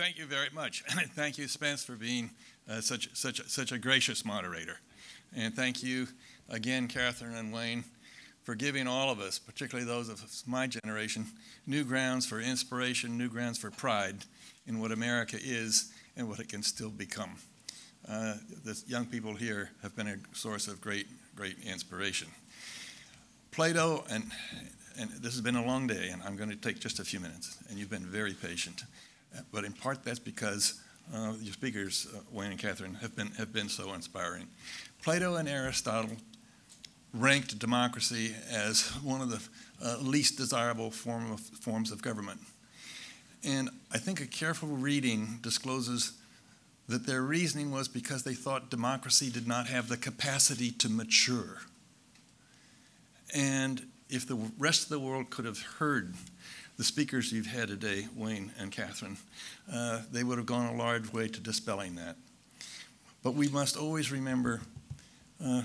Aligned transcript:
thank 0.00 0.16
you 0.16 0.24
very 0.24 0.48
much. 0.54 0.82
And 0.98 1.10
thank 1.12 1.36
you, 1.36 1.46
Spence, 1.46 1.84
for 1.84 1.94
being 1.94 2.30
uh, 2.68 2.80
such, 2.80 3.14
such, 3.14 3.46
such 3.48 3.70
a 3.70 3.78
gracious 3.78 4.24
moderator. 4.24 4.78
And 5.36 5.54
thank 5.54 5.82
you 5.82 6.08
again, 6.48 6.88
Catherine 6.88 7.34
and 7.34 7.52
Wayne, 7.52 7.84
for 8.42 8.54
giving 8.54 8.86
all 8.86 9.10
of 9.10 9.20
us, 9.20 9.38
particularly 9.38 9.86
those 9.86 10.08
of 10.08 10.24
my 10.46 10.66
generation, 10.66 11.26
new 11.66 11.84
grounds 11.84 12.24
for 12.24 12.40
inspiration, 12.40 13.18
new 13.18 13.28
grounds 13.28 13.58
for 13.58 13.70
pride 13.70 14.24
in 14.66 14.80
what 14.80 14.90
America 14.90 15.36
is 15.38 15.92
and 16.16 16.28
what 16.30 16.40
it 16.40 16.48
can 16.48 16.62
still 16.62 16.90
become. 16.90 17.36
Uh, 18.08 18.34
the 18.64 18.82
young 18.86 19.04
people 19.04 19.34
here 19.34 19.70
have 19.82 19.94
been 19.94 20.08
a 20.08 20.16
source 20.32 20.66
of 20.66 20.80
great, 20.80 21.08
great 21.36 21.58
inspiration. 21.62 22.28
Plato, 23.50 24.04
and, 24.10 24.24
and 24.98 25.10
this 25.10 25.34
has 25.34 25.42
been 25.42 25.56
a 25.56 25.64
long 25.64 25.86
day, 25.86 26.08
and 26.10 26.22
I'm 26.22 26.36
going 26.36 26.50
to 26.50 26.56
take 26.56 26.80
just 26.80 27.00
a 27.00 27.04
few 27.04 27.20
minutes, 27.20 27.58
and 27.68 27.78
you've 27.78 27.90
been 27.90 28.06
very 28.06 28.32
patient. 28.32 28.84
But 29.52 29.64
in 29.64 29.72
part, 29.72 30.04
that's 30.04 30.18
because 30.18 30.80
uh, 31.14 31.34
your 31.40 31.52
speakers, 31.52 32.06
uh, 32.14 32.18
Wayne 32.30 32.52
and 32.52 32.60
Catherine, 32.60 32.94
have 32.94 33.16
been, 33.16 33.28
have 33.32 33.52
been 33.52 33.68
so 33.68 33.92
inspiring. 33.94 34.46
Plato 35.02 35.36
and 35.36 35.48
Aristotle 35.48 36.16
ranked 37.12 37.58
democracy 37.58 38.34
as 38.50 38.88
one 39.02 39.20
of 39.20 39.30
the 39.30 39.40
uh, 39.84 39.96
least 40.00 40.36
desirable 40.36 40.90
form 40.90 41.32
of, 41.32 41.40
forms 41.40 41.90
of 41.90 42.02
government. 42.02 42.40
And 43.42 43.70
I 43.92 43.98
think 43.98 44.20
a 44.20 44.26
careful 44.26 44.68
reading 44.68 45.38
discloses 45.42 46.12
that 46.88 47.06
their 47.06 47.22
reasoning 47.22 47.70
was 47.70 47.88
because 47.88 48.22
they 48.24 48.34
thought 48.34 48.70
democracy 48.70 49.30
did 49.30 49.46
not 49.46 49.68
have 49.68 49.88
the 49.88 49.96
capacity 49.96 50.70
to 50.72 50.88
mature. 50.88 51.58
And 53.34 53.86
if 54.08 54.26
the 54.26 54.36
rest 54.58 54.84
of 54.84 54.88
the 54.88 54.98
world 54.98 55.30
could 55.30 55.44
have 55.44 55.60
heard 55.78 56.14
the 56.80 56.84
speakers 56.84 57.30
you've 57.30 57.44
had 57.44 57.68
today, 57.68 58.08
Wayne 58.16 58.50
and 58.58 58.72
Catherine, 58.72 59.18
uh, 59.70 60.00
they 60.10 60.24
would 60.24 60.38
have 60.38 60.46
gone 60.46 60.74
a 60.74 60.78
large 60.78 61.12
way 61.12 61.28
to 61.28 61.38
dispelling 61.38 61.94
that. 61.96 62.16
But 63.22 63.34
we 63.34 63.48
must 63.48 63.76
always 63.76 64.10
remember 64.10 64.62
uh, 65.44 65.60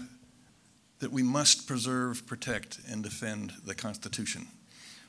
that 1.00 1.14
we 1.14 1.24
must 1.24 1.70
preserve, 1.70 2.28
protect, 2.28 2.80
and 2.92 3.02
defend 3.02 3.54
the 3.66 3.74
Constitution. 3.74 4.46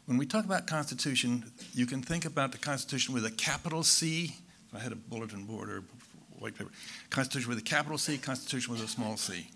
When 0.04 0.16
we 0.16 0.26
talk 0.26 0.44
about 0.44 0.68
Constitution, 0.68 1.42
you 1.74 1.86
can 1.86 2.02
think 2.02 2.24
about 2.24 2.52
the 2.52 2.58
Constitution 2.58 3.12
with 3.12 3.26
a 3.26 3.32
capital 3.32 3.82
C. 3.82 4.36
If 4.68 4.76
I 4.76 4.78
had 4.78 4.92
a 4.92 4.94
bulletin 4.96 5.44
board 5.44 5.68
or 5.68 5.82
white 6.38 6.56
paper, 6.56 6.70
Constitution 7.10 7.48
with 7.48 7.58
a 7.58 7.62
capital 7.62 7.98
C, 7.98 8.16
Constitution 8.16 8.72
with 8.72 8.84
a 8.84 8.86
small 8.86 9.16
c. 9.16 9.48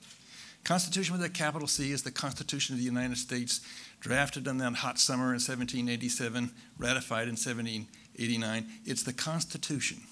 Constitution 0.64 1.14
with 1.14 1.24
a 1.24 1.30
capital 1.30 1.66
C 1.66 1.90
is 1.90 2.02
the 2.02 2.10
Constitution 2.10 2.74
of 2.74 2.78
the 2.78 2.84
United 2.84 3.16
States, 3.16 3.60
drafted 4.00 4.46
in 4.46 4.58
that 4.58 4.74
hot 4.74 4.98
summer 4.98 5.26
in 5.26 5.40
1787, 5.40 6.50
ratified 6.78 7.28
in 7.28 7.32
1789. 7.32 8.66
It's 8.84 9.02
the 9.02 9.12
Constitution 9.12 10.02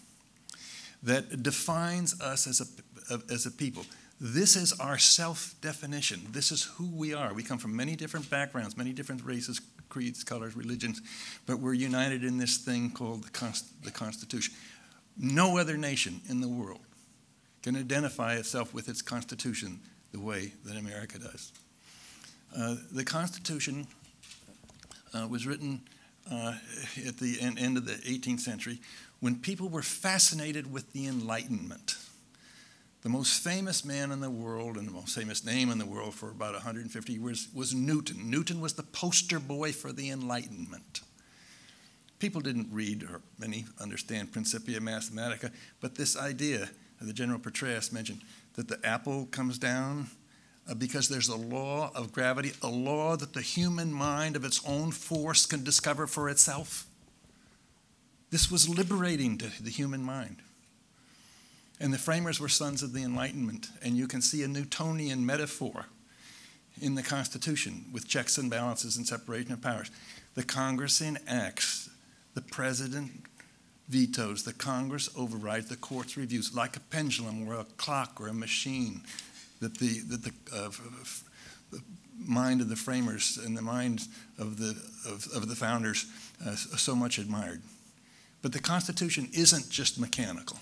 that 1.02 1.42
defines 1.42 2.20
us 2.20 2.46
as 2.46 2.60
a, 3.10 3.20
as 3.32 3.46
a 3.46 3.50
people. 3.50 3.84
This 4.20 4.56
is 4.56 4.72
our 4.80 4.98
self 4.98 5.54
definition. 5.60 6.20
This 6.32 6.50
is 6.50 6.64
who 6.64 6.88
we 6.88 7.14
are. 7.14 7.32
We 7.32 7.44
come 7.44 7.58
from 7.58 7.76
many 7.76 7.94
different 7.94 8.28
backgrounds, 8.28 8.76
many 8.76 8.92
different 8.92 9.24
races, 9.24 9.60
creeds, 9.88 10.24
colors, 10.24 10.56
religions, 10.56 11.00
but 11.46 11.60
we're 11.60 11.74
united 11.74 12.24
in 12.24 12.36
this 12.38 12.58
thing 12.58 12.90
called 12.90 13.24
the, 13.24 13.30
Const- 13.30 13.84
the 13.84 13.90
Constitution. 13.90 14.54
No 15.16 15.58
other 15.58 15.76
nation 15.76 16.20
in 16.28 16.40
the 16.40 16.48
world 16.48 16.80
can 17.62 17.76
identify 17.76 18.34
itself 18.34 18.74
with 18.74 18.88
its 18.88 19.02
Constitution 19.02 19.80
the 20.12 20.20
way 20.20 20.52
that 20.64 20.76
America 20.76 21.18
does. 21.18 21.52
Uh, 22.56 22.76
the 22.92 23.04
Constitution 23.04 23.86
uh, 25.14 25.26
was 25.28 25.46
written 25.46 25.80
uh, 26.30 26.54
at 27.06 27.18
the 27.18 27.38
end 27.40 27.76
of 27.76 27.86
the 27.86 27.94
18th 27.94 28.40
century 28.40 28.80
when 29.20 29.36
people 29.36 29.68
were 29.68 29.82
fascinated 29.82 30.72
with 30.72 30.92
the 30.92 31.06
Enlightenment 31.06 31.96
the 33.02 33.08
most 33.08 33.42
famous 33.42 33.84
man 33.84 34.10
in 34.10 34.20
the 34.20 34.30
world 34.30 34.76
and 34.76 34.86
the 34.86 34.92
most 34.92 35.14
famous 35.14 35.44
name 35.44 35.70
in 35.70 35.78
the 35.78 35.86
world 35.86 36.14
for 36.14 36.30
about 36.30 36.54
150 36.54 37.12
years 37.12 37.48
was 37.54 37.74
Newton. 37.74 38.28
Newton 38.28 38.60
was 38.60 38.74
the 38.74 38.82
poster 38.82 39.38
boy 39.38 39.72
for 39.72 39.92
the 39.92 40.10
Enlightenment. 40.10 41.00
People 42.18 42.40
didn't 42.40 42.68
read 42.72 43.04
or 43.04 43.20
many 43.38 43.66
understand 43.80 44.32
Principia 44.32 44.80
Mathematica, 44.80 45.52
but 45.80 45.94
this 45.94 46.16
idea 46.16 46.68
the 47.00 47.12
General 47.12 47.38
Petraeus 47.38 47.92
mentioned 47.92 48.20
that 48.58 48.66
the 48.66 48.84
apple 48.84 49.26
comes 49.26 49.56
down 49.56 50.08
uh, 50.68 50.74
because 50.74 51.08
there's 51.08 51.28
a 51.28 51.36
law 51.36 51.92
of 51.94 52.10
gravity, 52.10 52.50
a 52.60 52.68
law 52.68 53.14
that 53.14 53.32
the 53.32 53.40
human 53.40 53.92
mind 53.92 54.34
of 54.34 54.44
its 54.44 54.60
own 54.66 54.90
force 54.90 55.46
can 55.46 55.62
discover 55.62 56.08
for 56.08 56.28
itself. 56.28 56.84
This 58.30 58.50
was 58.50 58.68
liberating 58.68 59.38
to 59.38 59.62
the 59.62 59.70
human 59.70 60.02
mind. 60.02 60.38
And 61.78 61.94
the 61.94 61.98
framers 61.98 62.40
were 62.40 62.48
sons 62.48 62.82
of 62.82 62.92
the 62.92 63.04
Enlightenment. 63.04 63.68
And 63.80 63.96
you 63.96 64.08
can 64.08 64.20
see 64.20 64.42
a 64.42 64.48
Newtonian 64.48 65.24
metaphor 65.24 65.84
in 66.82 66.96
the 66.96 67.02
Constitution 67.04 67.84
with 67.92 68.08
checks 68.08 68.38
and 68.38 68.50
balances 68.50 68.96
and 68.96 69.06
separation 69.06 69.52
of 69.52 69.62
powers. 69.62 69.92
The 70.34 70.42
Congress 70.42 71.00
enacts, 71.00 71.90
the 72.34 72.42
president 72.42 73.27
vetoes, 73.88 74.42
the 74.44 74.52
Congress 74.52 75.08
overrides, 75.16 75.68
the 75.68 75.76
courts 75.76 76.16
reviews, 76.16 76.54
like 76.54 76.76
a 76.76 76.80
pendulum 76.80 77.48
or 77.48 77.54
a 77.54 77.64
clock 77.64 78.20
or 78.20 78.28
a 78.28 78.34
machine 78.34 79.02
that 79.60 79.78
the, 79.78 80.00
that 80.00 80.22
the, 80.22 80.32
uh, 80.54 80.70
the 81.70 81.80
mind 82.18 82.60
of 82.60 82.68
the 82.68 82.76
framers 82.76 83.38
and 83.44 83.56
the 83.56 83.62
mind 83.62 84.02
of 84.38 84.58
the, 84.58 84.70
of, 85.06 85.26
of 85.34 85.48
the 85.48 85.56
founders 85.56 86.06
uh, 86.46 86.54
so 86.54 86.94
much 86.94 87.18
admired. 87.18 87.62
But 88.42 88.52
the 88.52 88.60
Constitution 88.60 89.28
isn't 89.32 89.70
just 89.70 89.98
mechanical. 89.98 90.58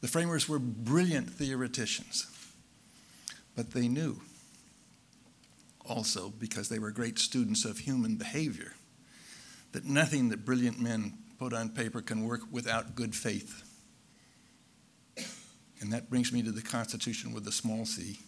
The 0.00 0.08
framers 0.08 0.48
were 0.48 0.58
brilliant 0.58 1.30
theoreticians, 1.30 2.26
but 3.54 3.70
they 3.70 3.86
knew 3.86 4.20
also, 5.88 6.30
because 6.38 6.68
they 6.68 6.78
were 6.78 6.90
great 6.90 7.18
students 7.18 7.64
of 7.64 7.78
human 7.78 8.16
behavior, 8.16 8.72
that 9.72 9.84
nothing 9.84 10.28
that 10.28 10.44
brilliant 10.44 10.80
men 10.80 11.14
put 11.42 11.52
on 11.52 11.68
paper 11.68 12.00
can 12.00 12.24
work 12.24 12.40
without 12.52 12.94
good 12.94 13.16
faith. 13.16 13.64
And 15.80 15.92
that 15.92 16.08
brings 16.08 16.32
me 16.32 16.40
to 16.44 16.52
the 16.52 16.62
Constitution 16.62 17.32
with 17.32 17.48
a 17.48 17.50
small 17.50 17.84
c. 17.84 18.20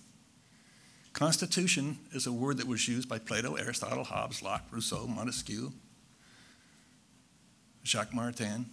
Constitution 1.13 1.97
is 2.11 2.27
a 2.27 2.33
word 2.33 2.57
that 2.57 2.67
was 2.67 2.89
used 2.89 3.09
by 3.09 3.21
Plato, 3.21 3.55
Aristotle, 3.55 4.03
Hobbes, 4.03 4.43
Locke, 4.43 4.65
Rousseau, 4.73 5.07
Montesquieu, 5.07 5.73
Jacques 7.85 8.11
Maritain. 8.11 8.65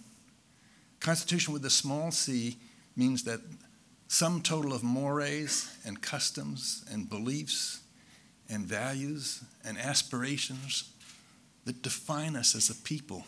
Constitution 1.00 1.54
with 1.54 1.64
a 1.66 1.70
small 1.70 2.10
c 2.10 2.58
means 2.96 3.24
that 3.26 3.42
sum 4.08 4.42
total 4.42 4.74
of 4.74 4.82
mores 4.82 5.70
and 5.86 6.02
customs 6.02 6.84
and 6.92 7.08
beliefs 7.08 7.82
and 8.50 8.66
values 8.66 9.44
and 9.64 9.78
aspirations 9.78 10.92
that 11.66 11.84
define 11.84 12.36
us 12.36 12.56
as 12.56 12.72
a 12.72 12.76
people. 12.76 13.24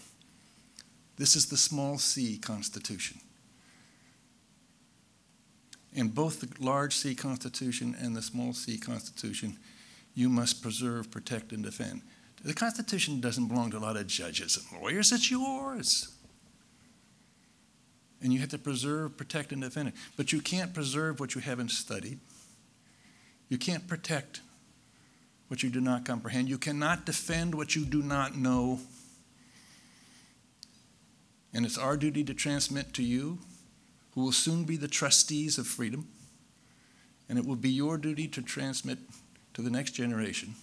This 1.23 1.37
is 1.37 1.45
the 1.45 1.55
small 1.55 1.97
c 1.97 2.37
constitution. 2.37 3.17
In 5.93 6.09
both 6.09 6.41
the 6.41 6.49
large 6.61 6.97
C 6.97 7.15
Constitution 7.15 7.95
and 7.97 8.13
the 8.13 8.21
small 8.21 8.51
c 8.51 8.77
Constitution, 8.77 9.57
you 10.15 10.27
must 10.27 10.61
preserve, 10.61 11.09
protect, 11.11 11.53
and 11.53 11.63
defend. 11.63 12.01
The 12.43 12.53
Constitution 12.53 13.21
doesn't 13.21 13.47
belong 13.47 13.71
to 13.71 13.77
a 13.77 13.79
lot 13.79 13.95
of 13.95 14.05
judges 14.07 14.57
and 14.57 14.81
lawyers, 14.81 15.13
it's 15.13 15.31
yours 15.31 16.13
and 18.21 18.33
you 18.33 18.41
have 18.41 18.49
to 18.49 18.57
preserve, 18.57 19.15
protect, 19.15 19.53
and 19.53 19.61
defend 19.61 19.87
it. 19.87 19.93
But 20.17 20.33
you 20.33 20.41
can't 20.41 20.73
preserve 20.73 21.21
what 21.21 21.35
you 21.35 21.39
haven't 21.41 21.71
studied. 21.71 22.19
You 23.47 23.57
can't 23.57 23.87
protect 23.87 24.41
what 25.47 25.63
you 25.63 25.69
do 25.69 25.79
not 25.79 26.03
comprehend. 26.03 26.49
You 26.49 26.57
cannot 26.57 27.05
defend 27.05 27.55
what 27.55 27.77
you 27.77 27.85
do 27.85 28.03
not 28.03 28.35
know. 28.35 28.81
And 31.53 31.65
it's 31.65 31.77
our 31.77 31.97
duty 31.97 32.23
to 32.23 32.33
transmit 32.33 32.93
to 32.93 33.03
you, 33.03 33.39
who 34.11 34.21
will 34.21 34.31
soon 34.31 34.63
be 34.63 34.77
the 34.77 34.87
trustees 34.87 35.57
of 35.57 35.67
freedom, 35.67 36.07
and 37.29 37.37
it 37.37 37.45
will 37.45 37.55
be 37.55 37.69
your 37.69 37.97
duty 37.97 38.27
to 38.29 38.41
transmit 38.41 38.99
to 39.53 39.61
the 39.61 39.69
next 39.69 39.91
generation 39.91 40.55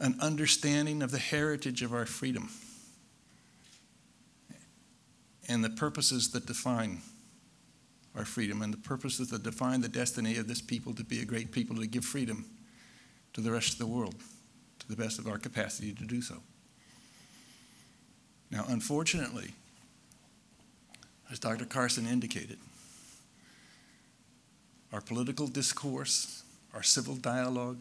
an 0.00 0.16
understanding 0.20 1.02
of 1.02 1.10
the 1.10 1.18
heritage 1.18 1.82
of 1.82 1.92
our 1.92 2.06
freedom 2.06 2.48
and 5.48 5.64
the 5.64 5.70
purposes 5.70 6.30
that 6.30 6.46
define 6.46 7.00
our 8.14 8.24
freedom 8.24 8.62
and 8.62 8.72
the 8.72 8.78
purposes 8.78 9.28
that 9.28 9.42
define 9.42 9.80
the 9.80 9.88
destiny 9.88 10.36
of 10.36 10.46
this 10.46 10.60
people 10.60 10.94
to 10.94 11.04
be 11.04 11.20
a 11.20 11.24
great 11.24 11.50
people 11.50 11.76
to 11.76 11.86
give 11.86 12.04
freedom 12.04 12.44
to 13.32 13.40
the 13.40 13.50
rest 13.50 13.72
of 13.72 13.78
the 13.78 13.86
world 13.86 14.14
to 14.78 14.88
the 14.88 14.96
best 14.96 15.18
of 15.18 15.26
our 15.26 15.38
capacity 15.38 15.92
to 15.92 16.04
do 16.04 16.22
so. 16.22 16.36
Now, 18.50 18.64
unfortunately, 18.68 19.52
as 21.30 21.38
Dr. 21.38 21.64
Carson 21.64 22.06
indicated, 22.06 22.58
our 24.92 25.00
political 25.00 25.46
discourse, 25.46 26.42
our 26.72 26.82
civil 26.82 27.14
dialogue, 27.14 27.78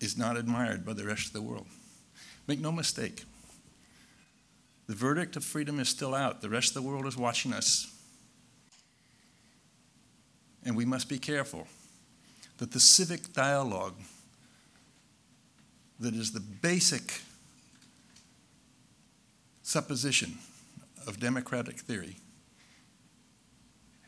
is 0.00 0.16
not 0.16 0.36
admired 0.36 0.84
by 0.84 0.92
the 0.92 1.04
rest 1.04 1.26
of 1.26 1.32
the 1.32 1.42
world. 1.42 1.66
Make 2.46 2.60
no 2.60 2.72
mistake, 2.72 3.24
The 4.88 4.94
verdict 4.94 5.36
of 5.36 5.44
freedom 5.44 5.80
is 5.80 5.88
still 5.88 6.14
out. 6.14 6.42
The 6.42 6.50
rest 6.50 6.76
of 6.76 6.82
the 6.82 6.88
world 6.88 7.06
is 7.06 7.16
watching 7.16 7.52
us. 7.52 7.90
And 10.64 10.76
we 10.76 10.84
must 10.84 11.08
be 11.08 11.18
careful 11.18 11.66
that 12.58 12.72
the 12.72 12.80
civic 12.80 13.32
dialogue 13.32 13.94
that 16.02 16.14
is 16.14 16.32
the 16.32 16.40
basic 16.40 17.20
supposition 19.62 20.38
of 21.06 21.20
democratic 21.20 21.78
theory 21.78 22.16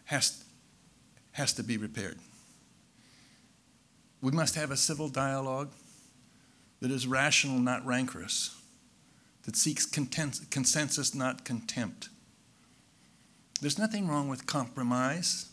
has, 0.06 0.44
has 1.32 1.52
to 1.52 1.62
be 1.62 1.76
repaired. 1.76 2.18
We 4.20 4.32
must 4.32 4.56
have 4.56 4.72
a 4.72 4.76
civil 4.76 5.08
dialogue 5.08 5.70
that 6.80 6.90
is 6.90 7.06
rational, 7.06 7.58
not 7.60 7.86
rancorous, 7.86 8.60
that 9.44 9.54
seeks 9.54 9.86
content, 9.86 10.40
consensus, 10.50 11.14
not 11.14 11.44
contempt. 11.44 12.08
There's 13.60 13.78
nothing 13.78 14.08
wrong 14.08 14.28
with 14.28 14.46
compromise. 14.46 15.48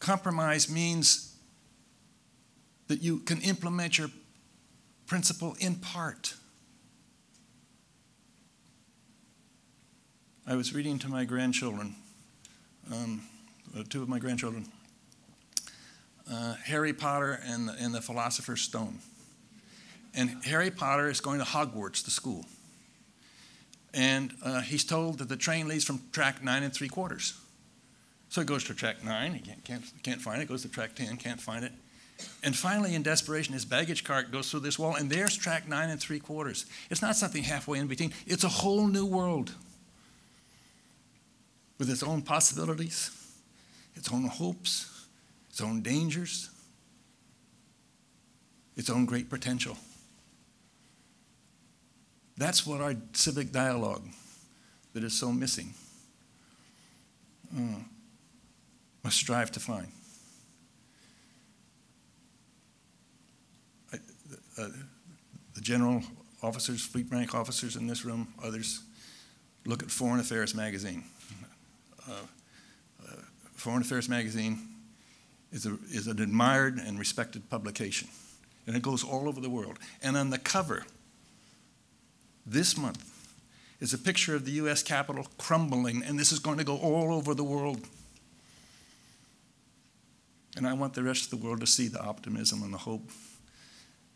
Compromise 0.00 0.68
means 0.68 1.29
that 2.90 3.02
you 3.02 3.20
can 3.20 3.40
implement 3.42 3.98
your 3.98 4.10
principle 5.06 5.54
in 5.60 5.76
part. 5.76 6.34
I 10.44 10.56
was 10.56 10.74
reading 10.74 10.98
to 10.98 11.08
my 11.08 11.24
grandchildren, 11.24 11.94
um, 12.92 13.22
uh, 13.78 13.84
two 13.88 14.02
of 14.02 14.08
my 14.08 14.18
grandchildren, 14.18 14.66
uh, 16.28 16.54
Harry 16.64 16.92
Potter 16.92 17.38
and 17.44 17.68
the, 17.68 17.74
and 17.74 17.94
the 17.94 18.00
Philosopher's 18.00 18.60
Stone. 18.60 18.98
And 20.12 20.42
Harry 20.42 20.72
Potter 20.72 21.08
is 21.08 21.20
going 21.20 21.38
to 21.38 21.44
Hogwarts, 21.44 22.04
the 22.04 22.10
school. 22.10 22.44
And 23.94 24.34
uh, 24.44 24.62
he's 24.62 24.82
told 24.82 25.18
that 25.18 25.28
the 25.28 25.36
train 25.36 25.68
leaves 25.68 25.84
from 25.84 26.02
track 26.10 26.42
nine 26.42 26.64
and 26.64 26.74
three 26.74 26.88
quarters. 26.88 27.38
So 28.30 28.40
he 28.40 28.48
goes 28.48 28.64
to 28.64 28.74
track 28.74 29.04
nine, 29.04 29.34
he 29.34 29.38
can't, 29.38 29.62
can't, 29.62 29.84
can't 30.02 30.20
find 30.20 30.42
it, 30.42 30.48
goes 30.48 30.62
to 30.62 30.68
track 30.68 30.96
10, 30.96 31.18
can't 31.18 31.40
find 31.40 31.64
it. 31.64 31.72
And 32.42 32.56
finally, 32.56 32.94
in 32.94 33.02
desperation, 33.02 33.54
his 33.54 33.64
baggage 33.64 34.04
cart 34.04 34.30
goes 34.30 34.50
through 34.50 34.60
this 34.60 34.78
wall, 34.78 34.94
and 34.94 35.10
there's 35.10 35.36
track 35.36 35.68
nine 35.68 35.90
and 35.90 36.00
three 36.00 36.20
quarters. 36.20 36.66
It's 36.90 37.02
not 37.02 37.16
something 37.16 37.42
halfway 37.42 37.78
in 37.78 37.86
between, 37.86 38.12
it's 38.26 38.44
a 38.44 38.48
whole 38.48 38.86
new 38.86 39.06
world 39.06 39.52
with 41.78 41.90
its 41.90 42.02
own 42.02 42.22
possibilities, 42.22 43.10
its 43.94 44.12
own 44.12 44.24
hopes, 44.26 45.06
its 45.48 45.60
own 45.60 45.80
dangers, 45.80 46.50
its 48.76 48.90
own 48.90 49.06
great 49.06 49.28
potential. 49.28 49.76
That's 52.36 52.66
what 52.66 52.80
our 52.80 52.94
civic 53.12 53.52
dialogue 53.52 54.02
that 54.94 55.04
is 55.04 55.18
so 55.18 55.30
missing 55.30 55.74
uh, 57.56 57.80
must 59.04 59.16
strive 59.16 59.50
to 59.52 59.60
find. 59.60 59.88
I, 63.92 63.98
uh, 64.60 64.68
the 65.54 65.60
general 65.60 66.02
officers, 66.42 66.84
fleet 66.84 67.06
rank 67.10 67.34
officers 67.34 67.76
in 67.76 67.86
this 67.86 68.04
room, 68.04 68.28
others, 68.42 68.82
look 69.66 69.82
at 69.82 69.90
Foreign 69.90 70.20
Affairs 70.20 70.54
magazine. 70.54 71.04
Uh, 72.08 72.12
uh, 73.06 73.12
Foreign 73.54 73.82
Affairs 73.82 74.08
magazine 74.08 74.58
is, 75.52 75.66
a, 75.66 75.76
is 75.90 76.06
an 76.06 76.20
admired 76.20 76.78
and 76.78 76.98
respected 76.98 77.48
publication, 77.50 78.08
and 78.66 78.76
it 78.76 78.82
goes 78.82 79.04
all 79.04 79.28
over 79.28 79.40
the 79.40 79.50
world. 79.50 79.78
And 80.02 80.16
on 80.16 80.30
the 80.30 80.38
cover 80.38 80.84
this 82.46 82.76
month 82.76 83.34
is 83.80 83.94
a 83.94 83.98
picture 83.98 84.34
of 84.34 84.44
the 84.44 84.52
U.S. 84.52 84.82
Capitol 84.82 85.26
crumbling, 85.38 86.02
and 86.02 86.18
this 86.18 86.32
is 86.32 86.38
going 86.38 86.58
to 86.58 86.64
go 86.64 86.76
all 86.76 87.14
over 87.14 87.34
the 87.34 87.44
world. 87.44 87.86
And 90.56 90.66
I 90.66 90.72
want 90.74 90.94
the 90.94 91.02
rest 91.02 91.32
of 91.32 91.38
the 91.38 91.46
world 91.46 91.60
to 91.60 91.66
see 91.66 91.88
the 91.88 92.02
optimism 92.02 92.62
and 92.62 92.74
the 92.74 92.78
hope 92.78 93.08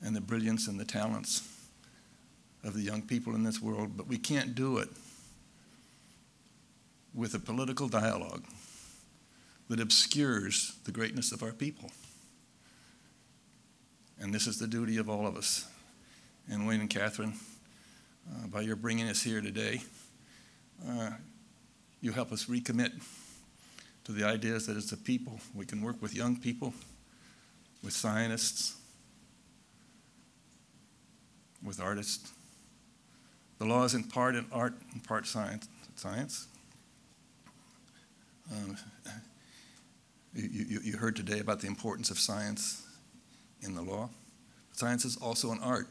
and 0.04 0.14
the 0.14 0.20
brilliance 0.20 0.68
and 0.68 0.78
the 0.78 0.84
talents 0.84 1.42
of 2.62 2.74
the 2.74 2.82
young 2.82 3.02
people 3.02 3.34
in 3.34 3.42
this 3.42 3.60
world, 3.60 3.96
but 3.96 4.06
we 4.06 4.18
can't 4.18 4.54
do 4.54 4.78
it 4.78 4.88
with 7.14 7.34
a 7.34 7.38
political 7.38 7.88
dialogue 7.88 8.44
that 9.68 9.80
obscures 9.80 10.76
the 10.84 10.92
greatness 10.92 11.32
of 11.32 11.42
our 11.42 11.52
people. 11.52 11.90
And 14.20 14.32
this 14.32 14.46
is 14.46 14.58
the 14.58 14.66
duty 14.66 14.98
of 14.98 15.08
all 15.08 15.26
of 15.26 15.36
us. 15.36 15.66
And 16.50 16.66
Wayne 16.66 16.80
and 16.80 16.90
Catherine, 16.90 17.34
uh, 18.30 18.46
by 18.48 18.60
your 18.60 18.76
bringing 18.76 19.08
us 19.08 19.22
here 19.22 19.40
today, 19.40 19.82
uh, 20.86 21.10
you 22.02 22.12
help 22.12 22.30
us 22.30 22.44
recommit 22.44 22.92
to 24.04 24.12
the 24.12 24.26
ideas 24.26 24.66
that 24.66 24.76
as 24.76 24.92
a 24.92 24.96
people 24.96 25.40
we 25.54 25.64
can 25.64 25.80
work 25.80 26.00
with 26.02 26.14
young 26.14 26.36
people, 26.36 26.74
with 27.82 27.94
scientists, 27.94 28.76
with 31.64 31.80
artists. 31.80 32.32
The 33.58 33.64
law 33.64 33.84
is 33.84 33.94
in 33.94 34.04
part 34.04 34.34
in 34.34 34.46
art 34.52 34.74
and 34.92 35.02
part 35.02 35.26
science. 35.26 35.68
science. 35.96 36.46
Um, 38.52 38.76
you, 40.34 40.64
you, 40.68 40.80
you 40.82 40.96
heard 40.96 41.16
today 41.16 41.38
about 41.38 41.60
the 41.60 41.66
importance 41.66 42.10
of 42.10 42.18
science 42.18 42.86
in 43.62 43.74
the 43.74 43.82
law. 43.82 44.10
Science 44.72 45.04
is 45.04 45.16
also 45.16 45.52
an 45.52 45.60
art. 45.62 45.88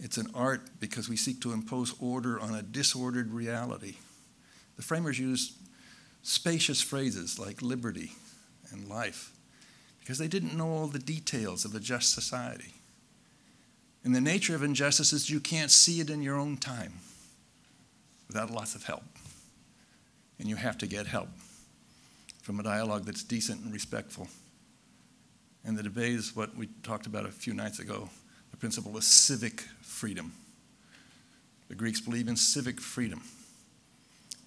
It's 0.00 0.16
an 0.16 0.28
art 0.34 0.62
because 0.80 1.08
we 1.08 1.16
seek 1.16 1.40
to 1.42 1.52
impose 1.52 1.94
order 2.00 2.40
on 2.40 2.54
a 2.54 2.62
disordered 2.62 3.32
reality. 3.32 3.96
The 4.76 4.82
framers 4.82 5.18
used 5.18 5.52
spacious 6.22 6.80
phrases 6.80 7.38
like 7.38 7.62
liberty 7.62 8.12
and 8.72 8.88
life 8.88 9.32
because 10.00 10.18
they 10.18 10.28
didn't 10.28 10.56
know 10.56 10.68
all 10.68 10.86
the 10.86 10.98
details 10.98 11.64
of 11.64 11.74
a 11.74 11.80
just 11.80 12.12
society. 12.12 12.74
And 14.04 14.14
the 14.14 14.20
nature 14.20 14.54
of 14.54 14.62
injustice 14.62 15.12
is 15.12 15.28
you 15.28 15.40
can't 15.40 15.70
see 15.70 16.00
it 16.00 16.10
in 16.10 16.22
your 16.22 16.36
own 16.36 16.56
time 16.56 16.94
without 18.28 18.50
lots 18.50 18.74
of 18.74 18.84
help 18.84 19.02
and 20.40 20.48
you 20.48 20.56
have 20.56 20.78
to 20.78 20.86
get 20.86 21.06
help 21.06 21.28
from 22.42 22.58
a 22.58 22.62
dialogue 22.62 23.04
that's 23.04 23.22
decent 23.22 23.62
and 23.62 23.72
respectful. 23.72 24.26
And 25.64 25.76
the 25.76 25.82
debate 25.82 26.14
is 26.14 26.34
what 26.34 26.56
we 26.56 26.68
talked 26.82 27.06
about 27.06 27.26
a 27.26 27.30
few 27.30 27.52
nights 27.52 27.78
ago 27.78 28.08
the 28.50 28.56
principle 28.56 28.96
of 28.96 29.04
civic 29.04 29.60
freedom. 29.82 30.32
The 31.68 31.76
Greeks 31.76 32.00
believe 32.00 32.26
in 32.26 32.34
civic 32.34 32.80
freedom, 32.80 33.22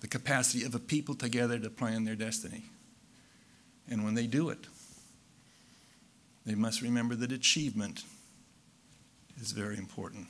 the 0.02 0.08
capacity 0.08 0.66
of 0.66 0.76
a 0.76 0.80
people 0.80 1.16
together 1.16 1.58
to 1.58 1.70
plan 1.70 2.04
their 2.04 2.16
destiny. 2.16 2.64
And 3.90 4.04
when 4.04 4.14
they 4.14 4.28
do 4.28 4.50
it, 4.50 4.68
they 6.46 6.56
must 6.56 6.82
remember 6.82 7.16
that 7.16 7.32
achievement 7.32 8.04
is 9.44 9.52
very 9.52 9.78
important. 9.78 10.28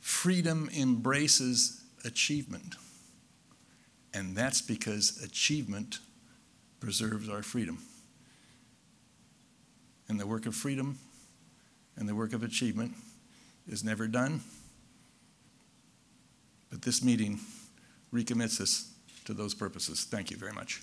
Freedom 0.00 0.70
embraces 0.74 1.84
achievement. 2.06 2.74
And 4.14 4.34
that's 4.34 4.62
because 4.62 5.22
achievement 5.22 5.98
preserves 6.80 7.28
our 7.28 7.42
freedom. 7.42 7.78
And 10.08 10.18
the 10.18 10.26
work 10.26 10.46
of 10.46 10.54
freedom 10.54 10.98
and 11.96 12.08
the 12.08 12.14
work 12.14 12.32
of 12.32 12.42
achievement 12.42 12.92
is 13.68 13.84
never 13.84 14.06
done. 14.06 14.40
But 16.70 16.80
this 16.80 17.04
meeting 17.04 17.40
recommits 18.10 18.58
us 18.58 18.90
to 19.26 19.34
those 19.34 19.52
purposes. 19.52 20.04
Thank 20.04 20.30
you 20.30 20.38
very 20.38 20.52
much. 20.52 20.82